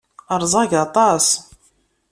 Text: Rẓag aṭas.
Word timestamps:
Rẓag 0.41 0.71
aṭas. 0.85 1.25